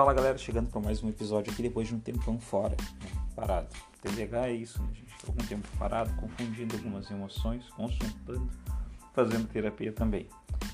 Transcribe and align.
Fala 0.00 0.14
galera, 0.14 0.38
chegando 0.38 0.70
para 0.70 0.80
mais 0.80 1.02
um 1.02 1.10
episódio 1.10 1.52
aqui 1.52 1.60
depois 1.60 1.86
de 1.86 1.94
um 1.94 2.00
tempão 2.00 2.40
fora, 2.40 2.74
né? 2.74 3.22
parado. 3.36 3.68
TDAH 4.00 4.48
é 4.48 4.52
isso, 4.54 4.82
né, 4.82 4.88
gente? 4.94 5.14
Algum 5.26 5.44
tempo 5.44 5.68
parado, 5.78 6.10
confundindo 6.14 6.74
algumas 6.74 7.10
emoções, 7.10 7.68
consultando, 7.76 8.48
fazendo 9.12 9.46
terapia 9.48 9.92
também, 9.92 10.26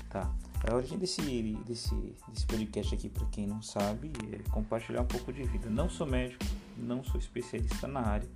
tá? 0.09 0.33
A 0.65 0.73
origem 0.73 0.97
desse, 0.97 1.21
desse, 1.65 1.93
desse 2.29 2.47
podcast 2.47 2.95
aqui, 2.95 3.09
para 3.09 3.25
quem 3.25 3.45
não 3.45 3.61
sabe, 3.61 4.13
é 4.31 4.49
compartilhar 4.49 5.01
um 5.01 5.07
pouco 5.07 5.33
de 5.33 5.43
vida. 5.43 5.69
Não 5.69 5.89
sou 5.89 6.07
médico, 6.07 6.45
não 6.77 7.03
sou 7.03 7.19
especialista 7.19 7.85
na 7.85 7.99
área, 7.99 8.29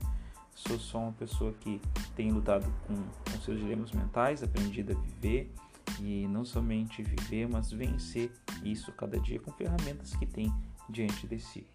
sou 0.54 0.78
só 0.78 0.98
uma 0.98 1.14
pessoa 1.14 1.54
que 1.54 1.80
tem 2.18 2.34
lutado 2.34 2.70
com, 2.86 2.96
com 3.32 3.42
seus 3.46 3.58
dilemas 3.58 3.94
mentais, 3.94 4.44
aprendido 4.44 4.92
a 4.92 4.96
viver 4.96 5.54
e 6.02 6.28
não 6.28 6.44
somente 6.44 7.02
viver, 7.02 7.48
mas 7.48 7.72
vencer 7.72 8.30
isso 8.62 8.92
cada 8.92 9.18
dia 9.18 9.40
com 9.40 9.54
ferramentas 9.54 10.14
que 10.16 10.26
tem 10.26 10.54
diante 10.92 11.26
de 11.26 11.40
si. 11.40 11.66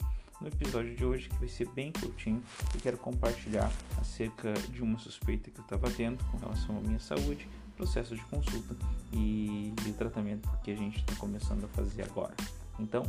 No 0.40 0.48
episódio 0.48 0.94
de 0.94 1.04
hoje, 1.04 1.28
que 1.30 1.36
vai 1.36 1.48
ser 1.48 1.66
bem 1.70 1.90
curtinho, 1.90 2.42
eu 2.74 2.80
quero 2.80 2.98
compartilhar 2.98 3.72
acerca 3.98 4.52
de 4.70 4.82
uma 4.82 4.98
suspeita 4.98 5.50
que 5.50 5.58
eu 5.58 5.62
estava 5.62 5.90
tendo 5.90 6.22
com 6.30 6.36
relação 6.36 6.76
à 6.76 6.80
minha 6.80 7.00
saúde, 7.00 7.48
processo 7.74 8.14
de 8.14 8.22
consulta 8.24 8.76
e 9.12 9.72
o 9.86 9.92
tratamento 9.94 10.48
que 10.62 10.70
a 10.70 10.76
gente 10.76 10.98
está 10.98 11.14
começando 11.16 11.64
a 11.64 11.68
fazer 11.68 12.02
agora. 12.02 12.34
Então, 12.78 13.02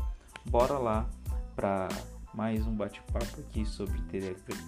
bora 0.45 0.77
lá 0.77 1.09
para 1.55 1.89
mais 2.33 2.65
um 2.65 2.75
bate-papo 2.75 3.41
aqui 3.41 3.65
sobre 3.65 3.99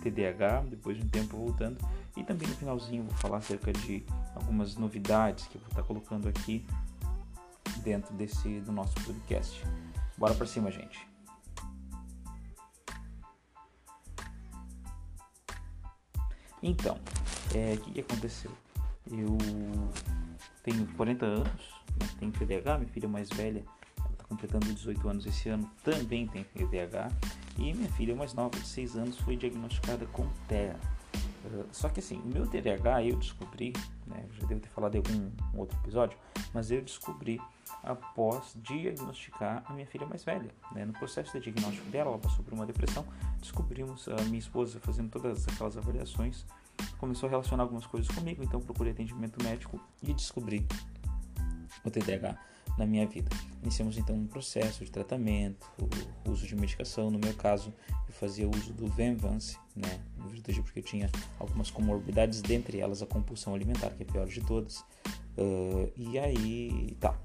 TDAH, 0.02 0.64
depois 0.70 0.98
de 0.98 1.04
um 1.04 1.10
tempo 1.10 1.38
voltando. 1.38 1.78
E 2.18 2.24
também 2.24 2.48
no 2.48 2.56
finalzinho 2.56 3.04
vou 3.04 3.16
falar 3.18 3.38
acerca 3.38 3.72
de 3.72 4.04
algumas 4.36 4.76
novidades 4.76 5.48
que 5.48 5.56
eu 5.56 5.62
vou 5.62 5.70
estar 5.70 5.84
colocando 5.84 6.28
aqui 6.28 6.66
dentro 7.84 8.14
desse 8.16 8.60
do 8.62 8.72
nosso 8.72 8.96
podcast. 9.06 9.64
Bora 10.18 10.34
para 10.34 10.46
cima, 10.46 10.70
gente. 10.72 11.09
Então, 16.62 16.98
é, 17.54 17.58
o 17.58 17.74
é, 17.74 17.78
que, 17.78 17.92
que, 17.92 18.02
aconteceu? 18.02 18.52
Eu 19.10 19.38
tenho 20.64 20.86
40 20.96 21.26
anos, 21.26 21.74
né, 22.00 22.08
tenho 22.20 22.32
TDAH, 22.32 22.78
minha 22.80 22.92
filha 22.92 23.08
mais 23.08 23.30
velha, 23.30 23.64
está 24.12 24.24
completando 24.26 24.66
18 24.66 25.10
anos 25.10 25.26
esse 25.26 25.50
ano, 25.50 25.70
também 25.84 26.28
tem 26.28 26.44
TDAH, 26.44 27.10
e 27.58 27.74
minha 27.74 27.90
filha 27.94 28.16
mais 28.16 28.34
nova, 28.34 28.58
de 28.60 28.68
6 28.68 28.96
anos, 28.98 29.18
foi 29.20 29.36
diagnosticada 29.36 30.06
com 30.08 30.28
TEA. 30.48 30.80
Uh, 31.50 31.66
só 31.72 31.90
que 31.90 32.00
assim, 32.00 32.22
o 32.22 32.28
meu 32.28 32.46
TDAH 32.46 33.04
eu 33.04 33.16
descobri, 33.16 33.74
né, 34.06 34.24
já 34.40 34.46
devo 34.46 34.62
ter 34.62 34.70
falado 34.70 34.96
em 34.96 34.98
algum 34.98 35.32
um 35.54 35.60
outro 35.60 35.78
episódio, 35.80 36.18
mas 36.54 36.70
eu 36.70 36.82
descobri 36.82 37.42
após 37.84 38.54
diagnosticar 38.58 39.64
a 39.66 39.74
minha 39.74 39.88
filha 39.88 40.06
mais 40.06 40.24
velha. 40.24 40.52
Né? 40.74 40.86
No 40.86 40.94
processo 40.94 41.34
de 41.34 41.52
diagnóstico 41.52 41.90
dela, 41.90 42.12
ela 42.12 42.20
passou 42.20 42.44
por 42.44 42.54
uma 42.54 42.66
depressão. 42.66 43.06
Descobrimos, 43.40 44.08
a 44.08 44.22
minha 44.24 44.40
esposa 44.40 44.80
fazendo 44.80 45.10
todas 45.10 45.48
aquelas 45.48 45.78
avaliações, 45.78 46.46
começou 46.98 47.28
a 47.28 47.30
relacionar 47.30 47.64
algumas 47.64 47.86
coisas 47.86 48.14
comigo, 48.14 48.44
então 48.44 48.60
procurei 48.60 48.92
atendimento 48.92 49.42
médico 49.44 49.80
e 50.04 50.14
descobri 50.14 50.68
o 51.84 51.90
TDAH 51.90 52.38
na 52.78 52.86
minha 52.86 53.06
vida. 53.06 53.30
Iniciamos 53.62 53.98
então 53.98 54.16
um 54.16 54.28
processo 54.28 54.86
de 54.86 54.92
tratamento, 54.92 55.70
uso 56.28 56.48
de 56.48 56.56
medicação. 56.56 57.12
No 57.12 57.20
meu 57.20 57.34
caso, 57.34 57.74
eu 58.08 58.14
fazia 58.14 58.48
uso 58.48 58.74
do 58.74 58.88
Venvance, 58.88 59.58
né? 59.76 60.00
porque 60.64 60.80
eu 60.80 60.84
tinha 60.84 61.10
algumas 61.38 61.70
comorbidades, 61.70 62.42
dentre 62.42 62.80
elas 62.80 63.02
a 63.02 63.06
compulsão 63.06 63.54
alimentar, 63.54 63.90
que 63.92 64.04
é 64.04 64.06
a 64.06 64.12
pior 64.12 64.28
de 64.28 64.42
todas. 64.42 64.80
Uh, 65.38 65.92
e 65.96 66.18
aí, 66.18 66.98
tá, 67.00 67.18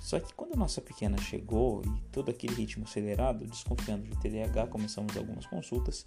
só 0.00 0.18
que 0.18 0.32
quando 0.32 0.54
a 0.54 0.56
nossa 0.56 0.80
pequena 0.80 1.18
chegou 1.18 1.82
e 1.84 2.00
todo 2.10 2.30
aquele 2.30 2.54
ritmo 2.54 2.84
acelerado, 2.84 3.46
desconfiando 3.46 4.04
de 4.04 4.16
TDAH, 4.16 4.68
começamos 4.68 5.14
algumas 5.14 5.44
consultas 5.46 6.06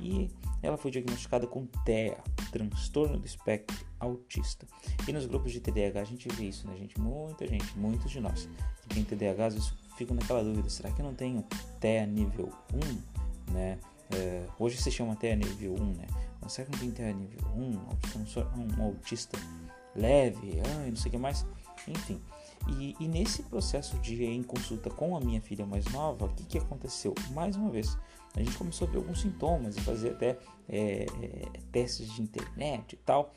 e 0.00 0.28
ela 0.60 0.76
foi 0.76 0.90
diagnosticada 0.90 1.46
com 1.46 1.64
TEA, 1.84 2.18
transtorno 2.50 3.16
do 3.16 3.24
espectro 3.24 3.86
autista. 4.00 4.66
E 5.06 5.12
nos 5.12 5.24
grupos 5.24 5.52
de 5.52 5.60
TDAH 5.60 6.00
a 6.00 6.04
gente 6.04 6.28
vê 6.28 6.44
isso, 6.44 6.66
né, 6.66 6.76
gente? 6.76 7.00
Muita 7.00 7.46
gente, 7.46 7.78
muitos 7.78 8.10
de 8.10 8.20
nós 8.20 8.48
que 8.82 8.88
tem 8.88 9.04
TDAH, 9.04 9.46
às 9.46 9.54
vezes 9.54 9.72
ficam 9.96 10.16
naquela 10.16 10.42
dúvida: 10.42 10.68
será 10.68 10.90
que 10.90 11.00
eu 11.00 11.04
não 11.04 11.14
tenho 11.14 11.44
TEA 11.78 12.06
nível 12.06 12.52
1, 13.48 13.52
né? 13.52 13.78
É, 14.10 14.46
hoje 14.58 14.78
se 14.78 14.90
chama 14.90 15.14
TEA 15.14 15.36
nível 15.36 15.74
1, 15.74 15.94
né? 15.94 16.06
Mas 16.40 16.54
será 16.54 16.66
que 16.66 16.72
não 16.72 16.80
tem 16.80 16.90
TEA 16.90 17.12
nível 17.12 17.46
1? 17.54 17.62
Um, 17.62 18.82
autista 18.82 19.38
leve, 19.94 20.60
ah, 20.60 20.88
não 20.88 20.96
sei 20.96 21.08
o 21.08 21.12
que 21.12 21.18
mais. 21.18 21.46
Enfim, 21.86 22.20
e, 22.68 22.96
e, 23.00 23.08
nesse 23.08 23.42
processo 23.44 23.98
de 23.98 24.24
em 24.24 24.42
consulta 24.42 24.90
com 24.90 25.16
a 25.16 25.20
minha 25.20 25.40
filha 25.40 25.64
mais 25.64 25.84
nova, 25.86 26.26
o 26.26 26.28
que, 26.28 26.44
que 26.44 26.58
aconteceu? 26.58 27.14
Mais 27.32 27.56
uma 27.56 27.70
vez, 27.70 27.96
a 28.34 28.40
gente 28.40 28.56
começou 28.56 28.86
a 28.86 28.90
ver 28.90 28.98
alguns 28.98 29.20
sintomas 29.20 29.76
e 29.76 29.80
fazer 29.80 30.10
até 30.10 30.38
é, 30.68 31.06
é, 31.22 31.60
testes 31.72 32.12
de 32.12 32.22
internet 32.22 32.92
e 32.92 32.96
tal, 32.98 33.34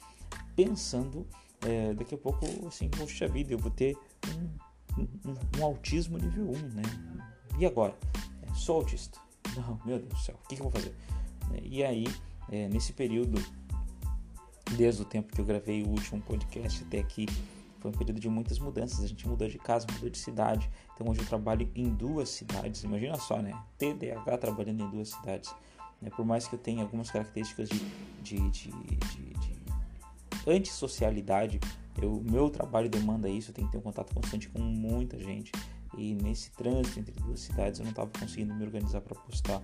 pensando 0.56 1.26
é, 1.62 1.94
daqui 1.94 2.16
a 2.16 2.18
pouco 2.18 2.46
assim, 2.68 2.90
poxa 2.90 3.28
vida, 3.28 3.54
eu 3.54 3.58
vou 3.58 3.72
ter 3.72 3.98
um, 4.28 5.02
um, 5.30 5.60
um 5.60 5.66
autismo 5.66 6.18
nível 6.18 6.50
1, 6.50 6.54
né? 6.70 6.82
E 7.58 7.66
agora? 7.66 7.98
É, 8.42 8.54
sou 8.54 8.78
autista. 8.78 9.20
Não, 9.56 9.80
meu 9.86 9.98
Deus 10.00 10.10
do 10.10 10.20
céu, 10.20 10.36
o 10.44 10.48
que, 10.48 10.56
que 10.56 10.62
eu 10.62 10.70
vou 10.70 10.72
fazer? 10.72 10.96
E 11.64 11.84
aí, 11.84 12.06
é, 12.50 12.68
nesse 12.70 12.94
período, 12.94 13.42
desde 14.76 15.02
o 15.02 15.06
tempo 15.06 15.34
que 15.34 15.42
eu 15.42 15.46
gravei 15.46 15.84
o 15.84 15.90
último 15.90 16.22
podcast 16.22 16.84
até 16.84 17.00
aqui, 17.00 17.26
foi 17.82 17.90
um 17.90 17.94
período 17.94 18.20
de 18.20 18.30
muitas 18.30 18.60
mudanças. 18.60 19.04
A 19.04 19.08
gente 19.08 19.28
mudou 19.28 19.48
de 19.48 19.58
casa, 19.58 19.88
mudou 19.92 20.10
de 20.10 20.18
cidade. 20.18 20.70
Então 20.94 21.10
hoje 21.10 21.22
eu 21.22 21.26
trabalho 21.26 21.70
em 21.76 21.90
duas 21.90 22.30
cidades. 22.30 22.84
Imagina 22.84 23.18
só, 23.18 23.42
né? 23.42 23.60
TDAH 23.78 24.38
trabalhando 24.38 24.84
em 24.84 24.90
duas 24.90 25.10
cidades. 25.10 25.54
Né? 26.00 26.10
Por 26.16 26.24
mais 26.24 26.48
que 26.48 26.54
eu 26.54 26.60
tenha 26.60 26.84
algumas 26.84 27.10
características 27.10 27.70
de, 27.70 27.80
de, 28.22 28.50
de, 28.50 28.70
de, 28.70 29.34
de 29.34 29.62
antissocialidade, 30.48 31.60
o 32.04 32.22
meu 32.22 32.50
trabalho 32.52 32.88
demanda 32.88 33.28
isso. 33.28 33.50
Eu 33.50 33.56
tenho 33.56 33.68
que 33.68 33.72
ter 33.74 33.80
um 33.80 33.82
contato 33.82 34.14
constante 34.14 34.48
com 34.48 34.60
muita 34.60 35.20
gente. 35.20 35.52
E 35.98 36.14
nesse 36.14 36.52
trânsito 36.52 37.00
entre 37.00 37.14
duas 37.20 37.40
cidades 37.40 37.80
eu 37.80 37.84
não 37.84 37.90
estava 37.90 38.10
conseguindo 38.18 38.54
me 38.54 38.64
organizar 38.64 39.02
para 39.02 39.20
postar 39.20 39.58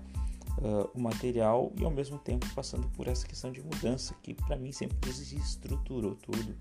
uh, 0.58 0.90
o 0.94 1.00
material 1.00 1.72
e 1.80 1.86
ao 1.86 1.92
mesmo 1.92 2.18
tempo 2.18 2.46
passando 2.54 2.90
por 2.90 3.08
essa 3.08 3.26
questão 3.26 3.52
de 3.52 3.62
mudança 3.62 4.14
que 4.22 4.34
para 4.34 4.58
mim 4.58 4.72
sempre 4.72 4.98
desestruturou 5.00 6.16
tudo 6.16 6.56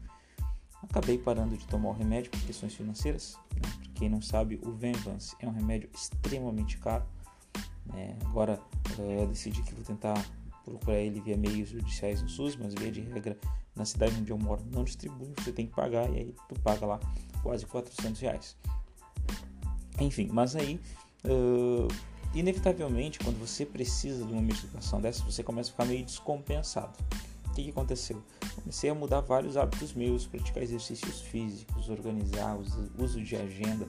Acabei 0.82 1.18
parando 1.18 1.56
de 1.56 1.66
tomar 1.66 1.90
o 1.90 1.92
remédio 1.92 2.30
por 2.30 2.40
questões 2.42 2.74
financeiras. 2.74 3.38
Né? 3.54 3.90
Quem 3.94 4.08
não 4.08 4.20
sabe, 4.20 4.60
o 4.64 4.72
Venvance 4.72 5.34
é 5.40 5.46
um 5.46 5.52
remédio 5.52 5.88
extremamente 5.94 6.78
caro. 6.78 7.04
Né? 7.86 8.16
Agora 8.24 8.60
é, 8.98 9.22
eu 9.22 9.26
decidi 9.26 9.62
que 9.62 9.74
vou 9.74 9.84
tentar 9.84 10.24
procurar 10.64 10.98
ele 10.98 11.20
via 11.20 11.36
meios 11.36 11.68
judiciais 11.68 12.20
no 12.20 12.28
SUS, 12.28 12.56
mas 12.56 12.74
via 12.74 12.90
de 12.90 13.00
regra 13.00 13.38
na 13.74 13.84
cidade 13.84 14.16
onde 14.18 14.32
eu 14.32 14.38
moro 14.38 14.62
não 14.72 14.82
distribui, 14.82 15.32
você 15.38 15.52
tem 15.52 15.66
que 15.66 15.74
pagar 15.74 16.10
e 16.10 16.16
aí 16.16 16.34
tu 16.48 16.58
paga 16.60 16.86
lá 16.86 17.00
quase 17.42 17.66
400 17.66 18.20
reais. 18.20 18.56
Enfim, 20.00 20.28
mas 20.32 20.56
aí 20.56 20.80
uh, 21.24 21.86
inevitavelmente 22.34 23.18
quando 23.18 23.38
você 23.38 23.64
precisa 23.64 24.24
de 24.24 24.32
uma 24.32 24.42
medicação 24.42 25.00
dessa 25.00 25.22
você 25.24 25.42
começa 25.42 25.70
a 25.70 25.72
ficar 25.72 25.84
meio 25.84 26.04
descompensado 26.04 26.92
que, 27.56 27.64
que 27.64 27.70
aconteceu? 27.70 28.22
Comecei 28.54 28.90
a 28.90 28.94
mudar 28.94 29.20
vários 29.20 29.56
hábitos 29.56 29.94
meus, 29.94 30.26
praticar 30.26 30.62
exercícios 30.62 31.22
físicos, 31.22 31.88
organizar, 31.88 32.56
uso 32.98 33.22
de 33.22 33.34
agenda, 33.34 33.88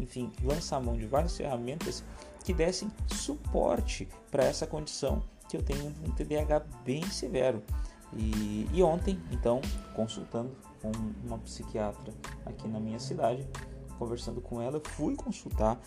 enfim, 0.00 0.32
lançar 0.42 0.80
mão 0.80 0.96
de 0.96 1.06
várias 1.06 1.36
ferramentas 1.36 2.02
que 2.42 2.54
dessem 2.54 2.90
suporte 3.06 4.08
para 4.30 4.44
essa 4.44 4.66
condição 4.66 5.22
que 5.48 5.56
eu 5.56 5.62
tenho 5.62 5.86
um 5.86 6.10
TDAH 6.12 6.60
bem 6.84 7.06
severo. 7.10 7.62
E, 8.14 8.66
e, 8.72 8.82
ontem, 8.82 9.20
então, 9.30 9.60
consultando 9.94 10.56
com 10.80 10.90
uma 11.24 11.38
psiquiatra 11.38 12.12
aqui 12.44 12.68
na 12.68 12.80
minha 12.80 12.98
cidade, 12.98 13.46
conversando 13.98 14.40
com 14.40 14.60
ela, 14.60 14.80
fui 14.96 15.14
consultar 15.14 15.78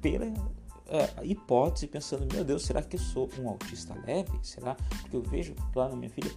pela 0.00 0.26
uh, 0.26 1.24
hipótese 1.24 1.86
pensando, 1.86 2.32
meu 2.32 2.44
Deus, 2.44 2.64
será 2.64 2.82
que 2.82 2.96
eu 2.96 3.00
sou 3.00 3.28
um 3.38 3.48
autista 3.48 3.94
leve? 4.06 4.38
Será? 4.42 4.76
Porque 5.00 5.16
eu 5.16 5.22
vejo 5.22 5.54
lá 5.74 5.88
na 5.88 5.96
minha 5.96 6.10
filha 6.10 6.30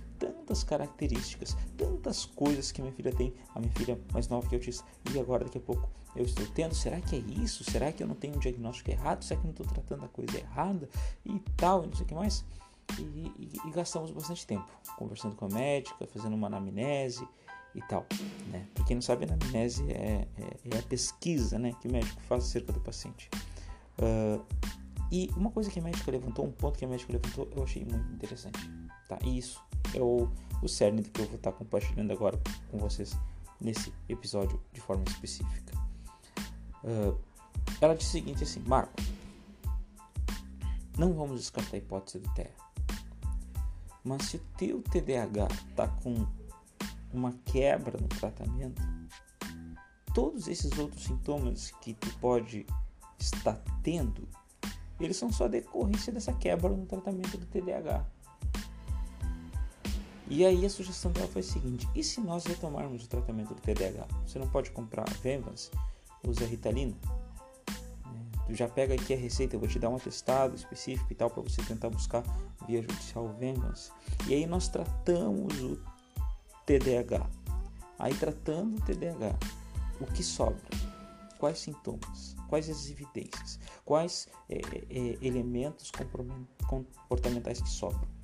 tantas 0.49 0.63
características, 0.63 1.55
tantas 1.77 2.25
coisas 2.25 2.71
que 2.71 2.81
minha 2.81 2.93
filha 2.93 3.13
tem, 3.13 3.33
a 3.53 3.59
minha 3.59 3.71
filha 3.73 3.99
mais 4.11 4.27
nova 4.27 4.47
que 4.47 4.55
é 4.55 4.57
autista, 4.57 4.83
e 5.13 5.19
agora 5.19 5.45
daqui 5.45 5.59
a 5.59 5.61
pouco 5.61 5.87
eu 6.15 6.25
estou 6.25 6.45
tendo, 6.47 6.73
será 6.73 6.99
que 6.99 7.15
é 7.15 7.19
isso? 7.19 7.63
Será 7.63 7.91
que 7.91 8.01
eu 8.01 8.07
não 8.07 8.15
tenho 8.15 8.35
um 8.35 8.39
diagnóstico 8.39 8.89
errado? 8.89 9.23
Será 9.23 9.39
que 9.39 9.45
eu 9.45 9.53
não 9.53 9.63
estou 9.63 9.67
tratando 9.67 10.05
a 10.05 10.07
coisa 10.07 10.39
errada? 10.39 10.89
E 11.23 11.39
tal, 11.55 11.83
e 11.83 11.87
não 11.87 11.93
sei 11.93 12.03
o 12.03 12.07
que 12.07 12.15
mais. 12.15 12.43
E, 12.97 13.01
e, 13.03 13.51
e, 13.63 13.71
gastamos 13.71 14.09
bastante 14.09 14.47
tempo 14.47 14.65
conversando 14.97 15.35
com 15.35 15.45
a 15.45 15.49
médica, 15.49 16.07
fazendo 16.07 16.33
uma 16.33 16.47
anamnese 16.47 17.27
e 17.75 17.81
tal. 17.83 18.07
Né? 18.47 18.65
Para 18.73 18.83
quem 18.85 18.95
não 18.95 19.03
sabe, 19.03 19.25
anamnese 19.25 19.83
é, 19.91 20.27
é, 20.35 20.75
é, 20.75 20.79
a 20.79 20.81
pesquisa 20.81 21.59
né, 21.59 21.73
que 21.79 21.87
o 21.87 21.91
médico 21.91 22.19
faz 22.23 22.45
acerca 22.45 22.73
do 22.73 22.79
paciente. 22.79 23.29
Uh, 23.99 24.43
e 25.11 25.29
uma 25.37 25.51
coisa 25.51 25.69
que 25.69 25.79
a 25.79 25.81
médica 25.83 26.09
levantou, 26.09 26.43
um 26.43 26.51
ponto 26.51 26.77
que 26.77 26.85
a 26.85 26.87
médica 26.87 27.13
levantou, 27.13 27.47
eu 27.55 27.63
achei 27.63 27.85
muito 27.85 28.11
interessante. 28.11 28.59
Tá? 29.07 29.19
E 29.23 29.37
isso 29.37 29.63
é 29.93 30.01
o, 30.01 30.29
o 30.61 30.67
cerne 30.67 31.01
do 31.01 31.09
que 31.09 31.21
eu 31.21 31.25
vou 31.25 31.35
estar 31.35 31.51
compartilhando 31.51 32.11
agora 32.11 32.39
com 32.71 32.77
vocês 32.77 33.15
nesse 33.59 33.93
episódio 34.07 34.61
de 34.71 34.81
forma 34.81 35.03
específica. 35.07 35.77
Uh, 36.83 37.17
ela 37.81 37.95
disse 37.95 38.09
o 38.09 38.11
seguinte 38.11 38.43
assim, 38.43 38.61
Marco, 38.61 38.93
Não 40.97 41.13
vamos 41.13 41.39
descartar 41.39 41.75
a 41.75 41.79
hipótese 41.79 42.19
do 42.19 42.29
TEA. 42.33 42.51
Mas 44.03 44.23
se 44.23 44.37
o 44.37 44.39
teu 44.57 44.81
TDAH 44.81 45.47
está 45.69 45.87
com 45.87 46.25
uma 47.13 47.33
quebra 47.45 47.97
no 47.99 48.07
tratamento, 48.07 48.81
todos 50.13 50.47
esses 50.47 50.77
outros 50.77 51.03
sintomas 51.03 51.71
que 51.81 51.93
tu 51.93 52.09
pode 52.19 52.65
estar 53.17 53.61
tendo, 53.83 54.27
eles 54.99 55.17
são 55.17 55.31
só 55.31 55.47
decorrência 55.47 56.11
dessa 56.13 56.33
quebra 56.33 56.69
no 56.69 56.85
tratamento 56.85 57.37
do 57.37 57.45
TDAH. 57.45 58.05
E 60.29 60.45
aí 60.45 60.63
a 60.63 60.69
sugestão 60.69 61.11
dela 61.11 61.27
foi 61.27 61.41
a 61.41 61.43
seguinte: 61.43 61.89
e 61.95 62.03
se 62.03 62.21
nós 62.21 62.45
retomarmos 62.45 63.03
o 63.03 63.07
tratamento 63.07 63.55
do 63.55 63.61
TDAH? 63.61 64.07
Você 64.25 64.37
não 64.37 64.47
pode 64.47 64.69
comprar 64.69 65.09
Venvance, 65.23 65.71
usa 66.25 66.45
Ritalina. 66.45 66.95
É, 67.67 68.45
tu 68.45 68.53
já 68.53 68.69
pega 68.69 68.93
aqui 68.93 69.13
a 69.13 69.17
receita, 69.17 69.55
eu 69.55 69.59
vou 69.59 69.67
te 69.67 69.79
dar 69.79 69.89
um 69.89 69.95
atestado 69.95 70.55
específico 70.55 71.11
e 71.11 71.15
tal 71.15 71.31
para 71.31 71.41
você 71.41 71.63
tentar 71.63 71.89
buscar 71.89 72.23
via 72.67 72.79
judicial 72.81 73.27
Venvance. 73.39 73.91
E 74.27 74.35
aí 74.35 74.45
nós 74.45 74.67
tratamos 74.67 75.59
o 75.61 75.79
TDAH. 76.67 77.27
Aí 77.97 78.13
tratando 78.13 78.77
o 78.77 78.81
TDAH, 78.81 79.35
o 79.99 80.05
que 80.05 80.23
sobra? 80.23 80.69
Quais 81.39 81.57
sintomas? 81.57 82.35
Quais 82.47 82.69
as 82.69 82.87
evidências? 82.89 83.59
Quais 83.83 84.27
é, 84.47 84.57
é, 84.57 85.17
elementos 85.25 85.91
comportamentais 86.67 87.61
que 87.61 87.69
sobram? 87.69 88.18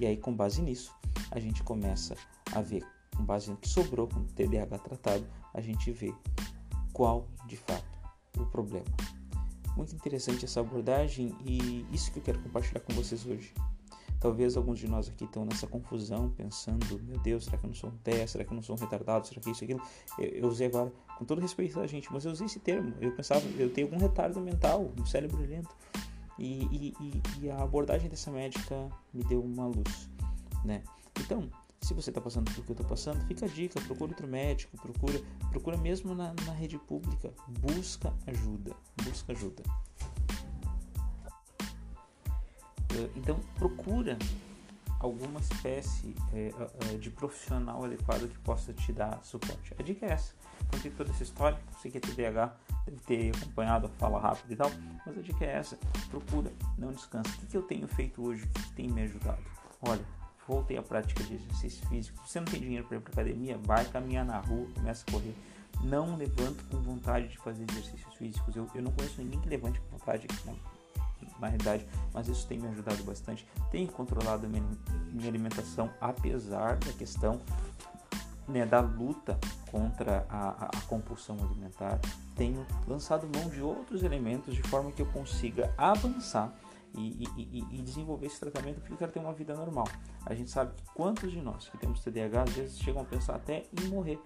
E 0.00 0.06
aí, 0.06 0.16
com 0.16 0.34
base 0.34 0.62
nisso, 0.62 0.96
a 1.30 1.38
gente 1.38 1.62
começa 1.62 2.16
a 2.52 2.62
ver, 2.62 2.82
com 3.14 3.22
base 3.22 3.50
no 3.50 3.56
que 3.58 3.68
sobrou 3.68 4.08
com 4.08 4.20
o 4.20 4.24
TDAH 4.24 4.78
tratado, 4.78 5.26
a 5.52 5.60
gente 5.60 5.92
vê 5.92 6.14
qual 6.90 7.28
de 7.46 7.58
fato 7.58 8.00
o 8.38 8.46
problema. 8.46 8.86
Muito 9.76 9.94
interessante 9.94 10.46
essa 10.46 10.60
abordagem 10.60 11.36
e 11.44 11.84
isso 11.92 12.10
que 12.10 12.18
eu 12.18 12.22
quero 12.22 12.38
compartilhar 12.40 12.80
com 12.80 12.94
vocês 12.94 13.26
hoje. 13.26 13.52
Talvez 14.18 14.56
alguns 14.56 14.78
de 14.78 14.88
nós 14.88 15.06
aqui 15.06 15.24
estão 15.24 15.44
nessa 15.44 15.66
confusão, 15.66 16.30
pensando: 16.30 16.98
meu 17.02 17.18
Deus, 17.18 17.44
será 17.44 17.58
que 17.58 17.66
eu 17.66 17.68
não 17.68 17.74
sou 17.74 17.90
um 17.90 17.96
teste? 17.98 18.30
Será 18.30 18.44
que 18.44 18.52
eu 18.52 18.54
não 18.54 18.62
sou 18.62 18.76
um 18.76 18.78
retardado? 18.78 19.26
Será 19.26 19.38
que 19.38 19.50
isso, 19.50 19.64
aquilo? 19.64 19.82
Eu, 20.18 20.28
eu 20.28 20.48
usei 20.48 20.66
agora, 20.66 20.90
com 21.18 21.26
todo 21.26 21.42
respeito 21.42 21.78
a 21.78 21.86
gente, 21.86 22.10
mas 22.10 22.24
eu 22.24 22.32
usei 22.32 22.46
esse 22.46 22.58
termo. 22.58 22.94
Eu 23.02 23.12
pensava, 23.12 23.46
eu 23.58 23.70
tenho 23.70 23.86
algum 23.86 23.98
retardo 23.98 24.40
mental, 24.40 24.90
um 24.98 25.04
cérebro 25.04 25.42
lento. 25.42 25.74
E, 26.40 26.94
e, 26.98 27.22
e, 27.42 27.50
a 27.50 27.62
abordagem 27.62 28.08
dessa 28.08 28.30
médica 28.30 28.88
me 29.12 29.22
deu 29.24 29.44
uma 29.44 29.66
luz, 29.66 30.08
né? 30.64 30.82
Então, 31.20 31.50
se 31.82 31.92
você 31.92 32.08
está 32.10 32.20
passando 32.20 32.50
por 32.50 32.64
que 32.64 32.70
eu 32.70 32.72
estou 32.72 32.86
passando, 32.86 33.22
fica 33.26 33.44
a 33.44 33.48
dica, 33.48 33.78
procura 33.82 34.12
outro 34.12 34.26
médico, 34.26 34.74
procura, 34.78 35.20
procura 35.50 35.76
mesmo 35.76 36.14
na, 36.14 36.32
na 36.46 36.52
rede 36.52 36.78
pública, 36.78 37.30
busca 37.60 38.14
ajuda, 38.26 38.74
busca 39.04 39.32
ajuda. 39.32 39.62
Eh, 42.94 43.10
então 43.16 43.38
procura 43.56 44.18
alguma 45.00 45.40
espécie 45.40 46.14
é, 46.32 46.96
de 46.98 47.10
profissional 47.10 47.82
adequado 47.84 48.28
que 48.28 48.38
possa 48.40 48.72
te 48.72 48.92
dar 48.92 49.18
suporte. 49.24 49.74
A 49.78 49.82
dica 49.82 50.06
é 50.06 50.10
essa. 50.10 50.34
Contei 50.70 50.90
toda 50.90 51.10
essa 51.10 51.22
história, 51.22 51.58
sei 51.80 51.90
que 51.90 51.98
é 51.98 52.00
TDAH, 52.00 52.54
deve 52.84 53.00
ter 53.00 53.36
acompanhado, 53.36 53.90
fala 53.98 54.20
rápido 54.20 54.52
e 54.52 54.56
tal, 54.56 54.70
mas 55.04 55.18
a 55.18 55.22
dica 55.22 55.44
é 55.44 55.56
essa. 55.56 55.78
Procura, 56.10 56.52
não 56.78 56.92
descansa. 56.92 57.30
O 57.42 57.46
que, 57.46 57.56
eu 57.56 57.62
tenho 57.62 57.88
feito 57.88 58.22
hoje 58.22 58.46
que 58.46 58.72
tem 58.72 58.88
me 58.88 59.02
ajudado? 59.02 59.42
Olha, 59.80 60.04
voltei 60.46 60.76
à 60.76 60.82
prática 60.82 61.24
de 61.24 61.34
exercício 61.34 61.88
físico. 61.88 62.18
Se 62.26 62.32
você 62.32 62.40
não 62.40 62.46
tem 62.46 62.60
dinheiro 62.60 62.86
para 62.86 62.98
ir 62.98 63.00
para 63.00 63.12
academia, 63.12 63.58
vai 63.58 63.84
caminhar 63.86 64.24
na 64.24 64.38
rua, 64.38 64.68
começa 64.74 65.04
a 65.08 65.12
correr. 65.12 65.34
Não 65.82 66.14
levante 66.16 66.62
com 66.64 66.76
vontade 66.82 67.28
de 67.28 67.38
fazer 67.38 67.64
exercícios 67.70 68.14
físicos. 68.16 68.54
Eu, 68.54 68.68
eu 68.74 68.82
não 68.82 68.92
conheço 68.92 69.22
ninguém 69.22 69.40
que 69.40 69.48
levante 69.48 69.80
com 69.80 69.96
vontade 69.96 70.26
na, 70.44 70.52
na 71.38 71.48
realidade, 71.48 71.86
mas 72.12 72.28
isso 72.28 72.46
tem 72.46 72.58
me 72.58 72.68
ajudado 72.68 73.02
bastante. 73.04 73.46
Tenho 73.70 73.88
controlado 73.88 74.48
minha, 74.48 74.64
minha 75.10 75.28
alimentação, 75.28 75.90
apesar 76.00 76.76
da 76.76 76.92
questão 76.92 77.40
né, 78.50 78.66
da 78.66 78.80
luta 78.80 79.38
contra 79.70 80.26
a, 80.28 80.66
a, 80.66 80.80
compulsão 80.88 81.36
alimentar. 81.42 82.00
Tenho 82.34 82.66
lançado 82.86 83.28
mão 83.34 83.48
de 83.48 83.62
outros 83.62 84.02
elementos 84.02 84.54
de 84.54 84.62
forma 84.62 84.90
que 84.92 85.02
eu 85.02 85.06
consiga 85.06 85.72
avançar 85.78 86.52
e, 86.96 87.24
e, 87.36 87.64
e, 87.70 87.82
desenvolver 87.82 88.26
esse 88.26 88.40
tratamento 88.40 88.80
porque 88.80 88.92
eu 88.92 88.96
quero 88.96 89.12
ter 89.12 89.20
uma 89.20 89.32
vida 89.32 89.54
normal. 89.54 89.86
A 90.26 90.34
gente 90.34 90.50
sabe 90.50 90.74
que 90.74 90.84
quantos 90.94 91.30
de 91.30 91.40
nós 91.40 91.68
que 91.68 91.78
temos 91.78 92.00
TDAH 92.00 92.42
às 92.42 92.50
vezes 92.50 92.78
chegam 92.78 93.02
a 93.02 93.04
pensar 93.04 93.36
até 93.36 93.66
em 93.80 93.88
morrer. 93.88 94.18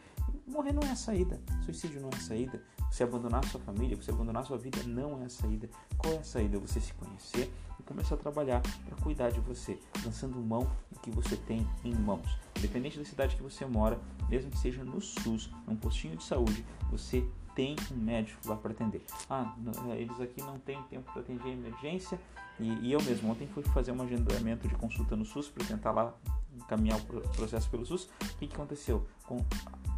Morrer 0.46 0.72
não 0.72 0.82
é 0.82 0.90
a 0.90 0.96
saída, 0.96 1.40
suicídio 1.64 2.00
não 2.00 2.10
é 2.10 2.16
a 2.16 2.20
saída. 2.20 2.62
Você 2.90 3.02
abandonar 3.02 3.44
sua 3.46 3.60
família, 3.60 3.96
você 3.96 4.10
abandonar 4.10 4.44
sua 4.44 4.58
vida 4.58 4.78
não 4.86 5.22
é 5.22 5.24
a 5.24 5.28
saída. 5.28 5.68
Qual 5.96 6.14
é 6.14 6.18
a 6.18 6.22
saída? 6.22 6.58
Você 6.58 6.80
se 6.80 6.92
conhecer 6.94 7.50
e 7.80 7.82
começar 7.82 8.14
a 8.14 8.18
trabalhar 8.18 8.60
para 8.84 8.96
cuidar 9.02 9.30
de 9.30 9.40
você, 9.40 9.78
lançando 10.04 10.38
mão 10.38 10.70
do 10.92 11.00
que 11.00 11.10
você 11.10 11.36
tem 11.36 11.66
em 11.82 11.94
mãos. 11.94 12.38
Independente 12.58 12.98
da 12.98 13.04
cidade 13.04 13.36
que 13.36 13.42
você 13.42 13.64
mora, 13.64 13.98
mesmo 14.28 14.50
que 14.50 14.58
seja 14.58 14.84
no 14.84 15.00
SUS, 15.00 15.50
num 15.66 15.76
postinho 15.76 16.16
de 16.16 16.24
saúde, 16.24 16.64
você 16.90 17.26
tem 17.54 17.74
um 17.90 17.96
médico 17.96 18.46
lá 18.46 18.56
para 18.56 18.72
atender. 18.72 19.02
Ah, 19.30 19.56
é, 19.90 20.00
eles 20.00 20.20
aqui 20.20 20.42
não 20.42 20.58
têm 20.58 20.82
tempo 20.84 21.10
para 21.10 21.22
atender 21.22 21.50
emergência 21.50 22.20
e, 22.60 22.68
e, 22.86 22.92
eu 22.92 23.02
mesmo 23.02 23.30
ontem 23.30 23.48
fui 23.48 23.62
fazer 23.62 23.92
um 23.92 24.02
agendamento 24.02 24.68
de 24.68 24.74
consulta 24.74 25.16
no 25.16 25.24
SUS 25.24 25.48
para 25.48 25.64
tentar 25.64 25.92
lá 25.92 26.14
encaminhar 26.54 26.98
o 26.98 27.04
processo 27.34 27.68
pelo 27.70 27.84
SUS. 27.84 28.04
O 28.22 28.38
que, 28.38 28.46
que 28.46 28.54
aconteceu? 28.54 29.06
Com 29.26 29.44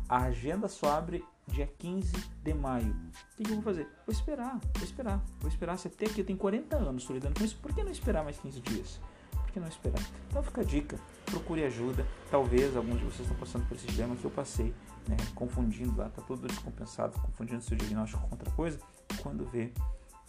a 0.09 0.25
agenda 0.25 0.69
só 0.69 0.97
abre 0.97 1.25
dia 1.49 1.67
15 1.79 2.13
de 2.43 2.55
maio. 2.55 2.95
O 3.33 3.37
que, 3.37 3.45
que 3.45 3.51
eu 3.51 3.57
vou 3.57 3.63
fazer? 3.63 3.89
Vou 4.07 4.13
esperar, 4.13 4.61
vou 4.75 4.85
esperar, 4.85 5.25
vou 5.41 5.49
esperar. 5.49 5.79
Você 5.79 5.89
tem 5.89 6.09
aqui, 6.09 6.21
eu 6.21 6.25
tenho 6.25 6.39
40 6.39 6.77
anos, 6.77 7.03
estou 7.03 7.15
lidando 7.15 7.39
com 7.39 7.45
isso. 7.45 7.57
Por 7.57 7.73
que 7.75 7.83
não 7.83 7.93
esperar 7.93 8.25
mais 8.25 8.39
15 8.39 8.61
dias? 8.61 9.01
Por 9.31 9.51
que 9.53 9.61
não 9.61 9.69
esperar? 9.69 10.03
Então 10.29 10.43
fica 10.43 10.61
a 10.61 10.65
dica, 10.65 10.99
procure 11.25 11.65
ajuda. 11.65 12.07
Talvez 12.31 12.77
alguns 12.77 12.99
de 12.99 13.05
vocês 13.05 13.21
estão 13.21 13.37
passando 13.37 13.67
por 13.69 13.77
esse 13.77 13.87
dilema 13.87 14.17
que 14.17 14.25
eu 14.25 14.31
passei 14.31 14.75
né, 15.09 15.17
confundindo 15.35 15.97
lá, 15.97 16.09
tá 16.09 16.23
tudo 16.23 16.47
descompensado, 16.47 17.19
confundindo 17.21 17.63
seu 17.63 17.77
diagnóstico 17.77 18.23
com 18.23 18.35
outra 18.35 18.51
coisa, 18.53 18.79
quando 19.23 19.45
vê, 19.47 19.73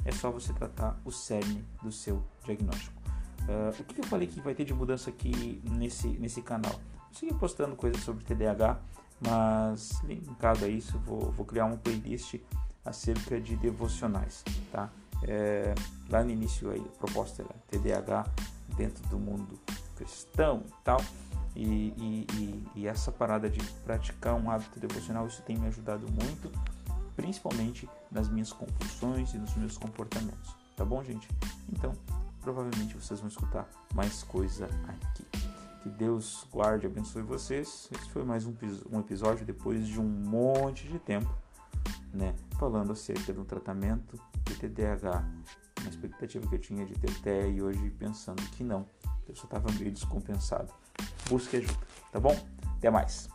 é 0.05 0.11
só 0.11 0.31
você 0.31 0.53
tratar 0.53 0.99
o 1.03 1.11
cerne 1.11 1.65
do 1.81 1.91
seu 1.91 2.23
diagnóstico. 2.45 2.95
Uh, 3.41 3.69
o 3.81 3.83
que, 3.85 3.95
que, 3.95 4.01
eu 4.01 4.05
falei 4.05 4.27
que 4.27 4.39
vai 4.41 4.53
ter 4.53 4.65
de 4.65 4.73
mudança 4.73 5.09
aqui 5.09 5.61
nesse, 5.63 6.07
nesse 6.07 6.41
canal? 6.41 6.79
Vou 7.07 7.19
seguir 7.19 7.33
postando 7.35 7.75
coisas 7.75 8.01
sobre 8.03 8.23
TDAH, 8.23 8.79
mas 9.19 10.01
linkado 10.03 10.65
a 10.65 10.67
isso, 10.67 10.97
vou, 10.99 11.31
vou 11.31 11.45
criar 11.45 11.65
uma 11.65 11.77
playlist 11.77 12.35
acerca 12.85 13.39
de 13.41 13.55
devocionais, 13.55 14.43
tá? 14.71 14.89
É, 15.23 15.73
lá 16.09 16.23
no 16.23 16.29
início 16.29 16.69
aí, 16.69 16.79
a 16.79 16.97
proposta 16.97 17.41
era 17.41 17.55
TDAH 17.69 18.25
dentro 18.77 19.07
do 19.09 19.17
mundo 19.17 19.59
cristão 19.97 20.63
e 20.65 20.83
tal. 20.83 21.01
E, 21.55 21.65
e, 21.65 22.27
e, 22.33 22.67
e, 22.75 22.87
essa 22.87 23.11
parada 23.11 23.49
de 23.49 23.59
praticar 23.83 24.35
um 24.35 24.51
hábito 24.51 24.79
devocional, 24.79 25.25
isso 25.25 25.41
tem 25.41 25.57
me 25.57 25.65
ajudado 25.67 26.05
muito, 26.11 26.51
principalmente 27.15 27.89
nas 28.11 28.29
minhas 28.29 28.53
compulsões 28.53 29.33
e 29.33 29.39
nos 29.39 29.55
meus 29.55 29.75
comportamentos. 29.75 30.55
Tá 30.75 30.85
bom, 30.85 31.03
gente? 31.03 31.27
Então, 31.73 31.93
provavelmente 32.41 32.93
vocês 32.93 33.19
vão 33.19 33.27
escutar 33.27 33.67
mais 33.95 34.21
coisa 34.21 34.69
aqui. 34.87 35.25
Que 35.81 35.89
Deus 35.89 36.47
guarde 36.51 36.85
e 36.85 36.89
abençoe 36.89 37.21
vocês. 37.21 37.89
Esse 37.91 38.09
foi 38.09 38.23
mais 38.23 38.45
um, 38.45 38.53
um 38.91 38.99
episódio 38.99 39.45
depois 39.45 39.87
de 39.87 39.99
um 39.99 40.07
monte 40.07 40.87
de 40.87 40.99
tempo, 40.99 41.29
né? 42.13 42.33
Falando 42.59 42.91
acerca 42.91 43.31
do 43.31 43.45
tratamento 43.45 44.19
de 44.43 44.55
TDAH. 44.55 45.23
Uma 45.81 45.89
expectativa 45.89 46.47
que 46.47 46.55
eu 46.55 46.59
tinha 46.59 46.85
de 46.85 46.93
ter 46.95 47.13
TEA 47.21 47.47
e 47.47 47.61
hoje 47.61 47.89
pensando 47.91 48.41
que 48.51 48.63
não. 48.63 48.85
Eu 49.27 49.35
só 49.35 49.43
estava 49.43 49.71
meio 49.73 49.91
descompensado 49.91 50.73
busque 51.29 51.57
ajuda, 51.57 51.79
tá 52.11 52.19
bom? 52.19 52.35
Até 52.77 52.89
mais. 52.89 53.29